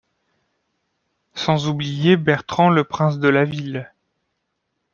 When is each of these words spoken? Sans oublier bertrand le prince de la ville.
Sans 1.35 1.67
oublier 1.69 2.17
bertrand 2.17 2.71
le 2.71 2.83
prince 2.83 3.19
de 3.19 3.27
la 3.29 3.45
ville. 3.45 3.91